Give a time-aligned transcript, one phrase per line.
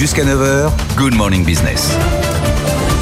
[0.00, 1.94] Jusqu'à 9h, Good Morning Business.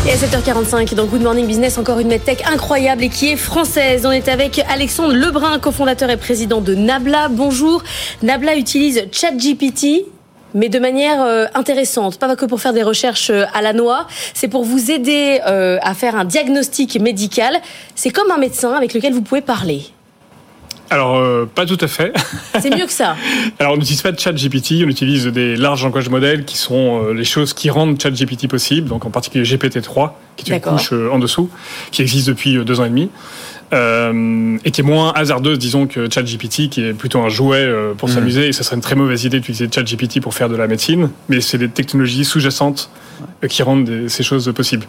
[0.04, 4.04] Et à 7h45, dans Good Morning Business, encore une medtech incroyable et qui est française.
[4.04, 7.28] On est avec Alexandre Lebrun, cofondateur et président de Nabla.
[7.28, 7.84] Bonjour.
[8.24, 10.06] Nabla utilise ChatGPT
[10.54, 14.08] mais de manière euh, intéressante, pas que pour faire des recherches euh, à la noix,
[14.34, 17.58] c'est pour vous aider euh, à faire un diagnostic médical.
[17.94, 19.92] C'est comme un médecin avec lequel vous pouvez parler.
[20.90, 22.12] Alors, pas tout à fait.
[22.60, 23.16] C'est mieux que ça.
[23.58, 27.08] Alors, on n'utilise pas de chat GPT, on utilise des larges langages modèles qui sont
[27.12, 30.92] les choses qui rendent chat GPT possible, donc en particulier GPT-3, qui est une couche
[30.92, 31.50] en dessous,
[31.90, 33.10] qui existe depuis deux ans et demi.
[33.72, 37.92] Euh, et qui est moins hasardeuse, disons, que ChatGPT, qui est plutôt un jouet euh,
[37.94, 38.14] pour mhm.
[38.14, 38.48] s'amuser.
[38.48, 41.40] Et ça serait une très mauvaise idée d'utiliser ChatGPT pour faire de la médecine, mais
[41.40, 42.90] c'est des technologies sous-jacentes
[43.44, 44.86] euh, qui rendent ces choses possibles.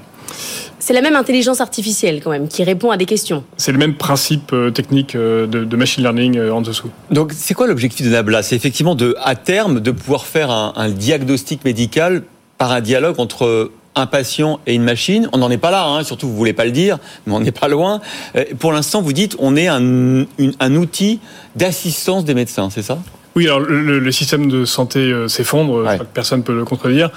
[0.90, 3.44] C'est la même intelligence artificielle quand même qui répond à des questions.
[3.58, 6.90] C'est le même principe technique de, machine learning en dessous.
[7.12, 8.42] Donc c'est quoi l'objectif de Nabla?
[8.42, 12.24] C'est effectivement de, à terme de pouvoir faire un, un diagnostic médical
[12.58, 15.30] par un dialogue entre un patient et une machine.
[15.32, 17.52] On n'en est pas là, hein, surtout vous voulez pas le dire, mais on n'est
[17.52, 18.02] pas loin.
[18.36, 20.26] Euh, pour l'instant, vous dites on est un,
[20.60, 21.20] un outil
[21.56, 22.98] d'assistance des médecins, c'est ça?
[23.36, 27.12] Oui, alors le, système de santé euh, s'effondre, personne ne peut le contredire.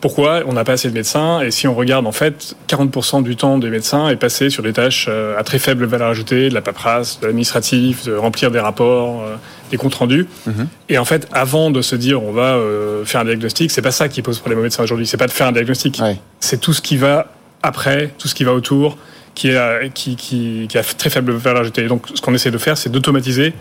[0.00, 3.36] Pourquoi on n'a pas assez de médecins Et si on regarde, en fait, 40% du
[3.36, 6.54] temps des médecins est passé sur des tâches euh, à très faible valeur ajoutée, de
[6.54, 9.36] la paperasse, de l'administratif, de remplir des rapports, euh,
[9.70, 10.26] des comptes rendus.
[10.46, 10.68] Mhm.
[10.88, 13.90] Et en fait, avant de se dire on va euh, faire un diagnostic, c'est pas
[13.90, 15.06] ça qui pose problème aux médecins aujourd'hui.
[15.06, 16.00] C'est pas de faire un diagnostic.
[16.40, 17.26] C'est tout ce qui va
[17.62, 18.96] après, tout ce qui va autour,
[19.34, 21.86] qui, est, qui, qui, qui a très faible valeur ajoutée.
[21.86, 23.52] donc, ce qu'on essaie de faire, c'est d'automatiser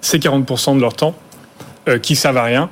[0.00, 1.16] ces 40% de leur temps
[2.02, 2.70] qui servent à rien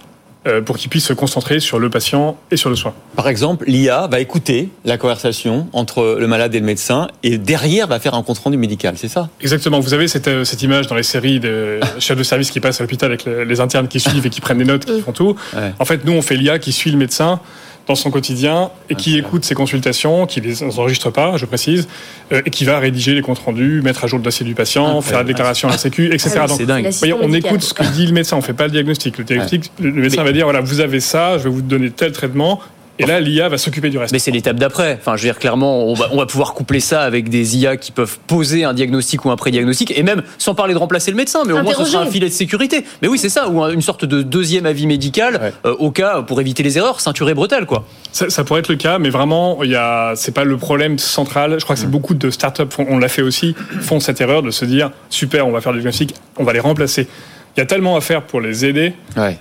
[0.65, 2.95] pour qu'ils puissent se concentrer sur le patient et sur le soin.
[3.17, 7.87] Par exemple, l'IA va écouter la conversation entre le malade et le médecin et derrière
[7.87, 9.29] va faire un compte rendu médical, c'est ça?
[9.41, 9.81] Exactement.
[9.81, 12.81] Vous avez cette, euh, cette, image dans les séries de chefs de service qui passent
[12.81, 15.37] à l'hôpital avec les, internes qui suivent et qui prennent des notes, qui font tout.
[15.79, 17.41] En fait, nous, on fait l'IA qui suit le médecin
[17.87, 21.89] dans son quotidien et qui écoute ses consultations, qui les enregistre pas, je précise,
[22.33, 25.01] euh, et qui va rédiger les comptes rendus, mettre à jour le dossier du patient,
[25.03, 26.41] faire la déclaration à la Sécu, etc.
[26.41, 26.91] Ah, c'est dingue.
[27.23, 29.19] on écoute ce que dit le médecin, on fait pas le diagnostic.
[29.19, 32.13] Le diagnostic, le médecin va dire voilà, vous avez ça, je vais vous donner tel
[32.13, 32.61] traitement,
[32.99, 34.13] et là, l'IA va s'occuper du reste.
[34.13, 34.99] Mais c'est l'étape d'après.
[34.99, 37.77] Enfin, je veux dire, clairement, on va, on va, pouvoir coupler ça avec des IA
[37.77, 41.17] qui peuvent poser un diagnostic ou un pré-diagnostic, et même sans parler de remplacer le
[41.17, 42.85] médecin, mais au moins ce sera un filet de sécurité.
[43.03, 46.41] Mais oui, c'est ça, ou une sorte de deuxième avis médical euh, au cas pour
[46.41, 47.85] éviter les erreurs, ceinture et bretelle, quoi.
[48.13, 50.99] Ça, ça, pourrait être le cas, mais vraiment, il y a, c'est pas le problème
[50.99, 51.57] central.
[51.59, 51.91] Je crois que c'est mm.
[51.91, 55.53] beaucoup de startups, on l'a fait aussi, font cette erreur de se dire super, on
[55.53, 57.09] va faire le diagnostic, on va les remplacer
[57.57, 58.93] il y a tellement à faire pour les aider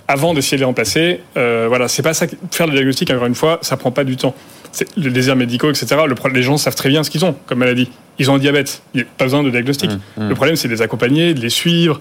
[0.08, 1.20] avant d'essayer de les remplacer.
[1.36, 2.28] Euh, voilà, c'est pas ça.
[2.52, 4.34] Faire le diagnostic, encore une fois, ça prend pas du temps.
[4.96, 5.98] Les désirs médicaux, etc.
[6.08, 7.90] Le, les gens savent très bien ce qu'ils ont comme maladie.
[8.18, 8.82] Ils ont un diabète.
[8.94, 9.92] Il n'y a pas besoin de diagnostic.
[9.92, 10.30] Mmh, mmh.
[10.30, 12.00] Le problème, c'est de les accompagner, de les suivre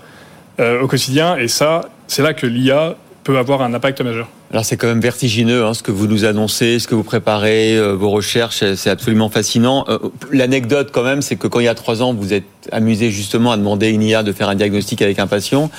[0.60, 1.36] euh, au quotidien.
[1.36, 4.28] Et ça, c'est là que l'IA peut avoir un impact majeur.
[4.52, 7.76] Alors c'est quand même vertigineux hein, ce que vous nous annoncez, ce que vous préparez,
[7.76, 9.84] euh, vos recherches, c'est absolument fascinant.
[9.88, 9.98] Euh,
[10.30, 13.50] l'anecdote quand même, c'est que quand il y a trois ans, vous êtes amusé justement
[13.50, 15.70] à demander à une IA de faire un diagnostic avec un patient.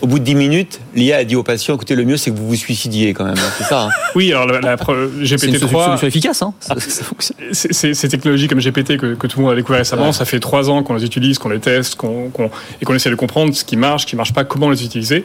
[0.00, 2.36] Au bout de dix minutes, l'IA a dit au patient, écoutez, le mieux c'est que
[2.36, 3.38] vous vous suicidiez quand même.
[3.38, 3.84] Hein, c'est ça.
[3.84, 3.90] Hein.
[4.14, 5.38] oui, alors la, GPT-3...
[5.38, 6.42] C'est une solution efficace.
[6.42, 6.54] Hein.
[7.52, 10.82] Ces technologies comme GPT que, tout le monde a découvert récemment, ça fait trois ans
[10.82, 12.30] qu'on les utilise, qu'on les teste, qu'on,
[12.80, 15.24] et qu'on essaie de comprendre ce qui marche, ce qui marche pas, comment les utiliser.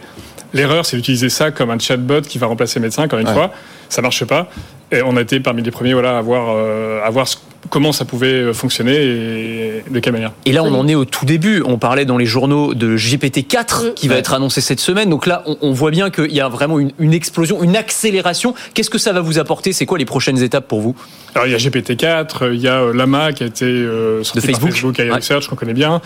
[0.53, 3.51] L'erreur, c'est d'utiliser ça comme un chatbot qui va remplacer le médecin, encore une fois.
[3.87, 4.49] Ça marche pas.
[4.91, 7.27] Et on a été parmi les premiers voilà, à voir, euh, à voir
[7.69, 9.58] comment ça pouvait euh, fonctionner et
[9.89, 10.31] de quelle manière.
[10.45, 11.61] Et là, on en est au tout début.
[11.65, 15.09] On parlait dans les journaux de GPT-4 qui va être annoncé cette semaine.
[15.09, 18.53] Donc là, on, voit bien qu'il y a vraiment une, explosion, une accélération.
[18.73, 19.73] Qu'est-ce que ça va vous apporter?
[19.73, 20.95] C'est quoi les prochaines étapes pour vous?
[21.35, 23.85] Alors, il y a GPT-4, il y a euh, Lama qui a été
[24.23, 26.01] sorti de Facebook, par Facebook Research, qu'on connaît bien.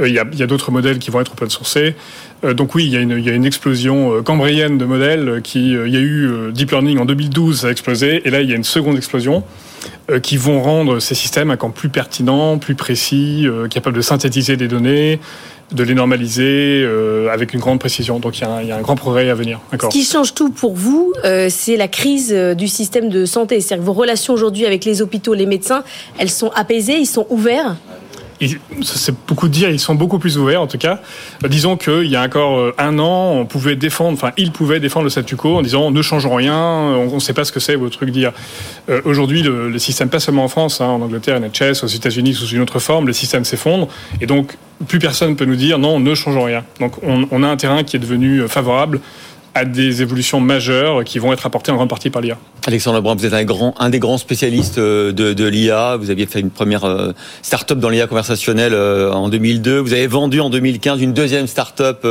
[0.00, 1.96] Il y a, a d'autres modèles qui vont être open sourcés.
[2.42, 5.40] Donc oui, il y a une, il y a une explosion cambrienne de modèles.
[5.42, 8.22] Qui, il y a eu Deep Learning en 2012, ça a explosé.
[8.26, 9.42] Et là, il y a une seconde explosion euh,
[10.22, 14.68] qui vont rendre ces systèmes encore plus pertinents, plus précis, euh, capables de synthétiser des
[14.68, 15.20] données,
[15.72, 18.20] de les normaliser euh, avec une grande précision.
[18.20, 19.60] Donc il y, a un, grand progrès à venir.
[19.72, 21.12] Ce qui change tout pour vous,
[21.48, 23.60] c'est la crise du système de santé.
[23.60, 25.82] C'est-à-dire que vos relations aujourd'hui avec les hôpitaux, les médecins,
[26.18, 27.76] elles sont apaisées, ils sont ouverts?
[28.82, 31.00] C'est beaucoup de dire, ils sont beaucoup plus ouverts en tout cas.
[31.44, 34.80] Euh, disons qu'il y a encore euh, un an, on pouvait défendre, enfin, ils pouvaient
[34.80, 37.60] défendre le statu quo en disant ne changeons rien, on ne sait pas ce que
[37.60, 38.32] c'est votre truc dire.
[38.88, 42.46] Euh, aujourd'hui, le, système, pas seulement en France, hein, en Angleterre, NHS, aux États-Unis sous
[42.48, 43.88] une autre forme, le système s'effondre
[44.20, 44.56] et donc
[44.88, 46.64] plus personne ne peut nous dire non, ne changeons rien.
[46.80, 49.00] Donc on, on, a un terrain qui est devenu favorable
[49.54, 52.36] à des évolutions majeures qui vont être apportées en grande partie par l'IA.
[52.66, 55.96] Alexandre Lebrun, vous êtes un, grand, un des grands spécialistes euh, de, de l'IA.
[55.96, 59.78] Vous aviez fait une première euh, start-up dans l'IA conversationnelle euh, en 2002.
[59.78, 62.04] Vous avez vendu en 2015 une deuxième start-up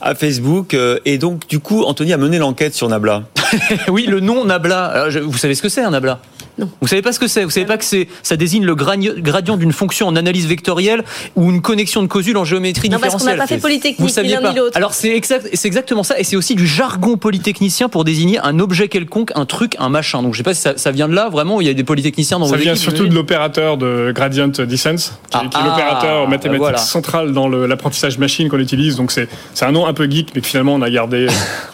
[0.00, 0.76] à Facebook.
[1.04, 3.22] Et donc, du coup, Anthony a mené l'enquête sur Nabla.
[3.88, 5.08] oui, le nom Nabla.
[5.22, 6.18] vous savez ce que c'est un Nabla?
[6.60, 6.68] Non.
[6.80, 7.44] Vous savez pas ce que c'est?
[7.44, 11.04] Vous savez pas que c'est ça désigne le gradient d'une fonction en analyse vectorielle
[11.36, 13.20] ou une connexion de causule en géométrie non, différentielle.
[13.20, 14.54] Parce qu'on n'a pas fait polytechnique, vous saviez pas.
[14.74, 18.58] Alors c'est exact, c'est exactement ça, et c'est aussi du jargon polytechnicien pour désigner un
[18.58, 20.22] objet quelconque, un truc, un machin.
[20.22, 21.28] Donc je sais pas si ça, vient de là.
[21.28, 24.48] Vraiment, il y a des polytechniciens dans ça vos vient surtout de l'opérateur de gradient
[24.48, 24.96] descent,
[25.30, 28.96] qui, est ah, l'opérateur ah, mathématique central dans l'apprentissage machine qu'on utilise.
[28.96, 29.28] Donc c'est
[29.62, 31.26] un nom un peu geek, mais que finalement on a gardé.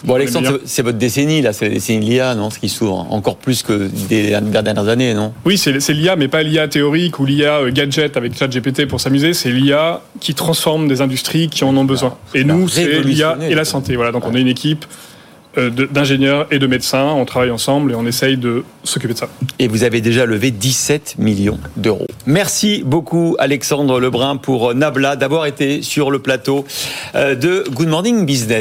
[0.05, 3.06] bon, Alexandre, c'est votre décennie là, c'est la décennie de l'IA, non Ce qui s'ouvre
[3.11, 4.35] encore plus que des
[4.76, 5.32] dernières années, non?
[5.44, 9.34] Oui, c'est l'IA, mais pas l'IA théorique ou l'IA euh, gadget avec ChatGPT pour s'amuser.
[9.34, 12.17] C'est l'IA qui transforme des industries qui en ont besoin.
[12.34, 13.96] Et nous, c'est l'IA et la santé.
[13.96, 14.84] Voilà, donc on est une équipe
[15.58, 17.06] euh, d'ingénieurs et de médecins.
[17.06, 19.28] On travaille ensemble et on essaye de s'occuper de ça.
[19.58, 22.06] Et vous avez déjà levé 17 millions d'euros.
[22.26, 26.67] Merci beaucoup Alexandre Lebrun pour Nabla d'avoir été sur le plateau
[27.14, 28.55] euh, de Good Morning Business.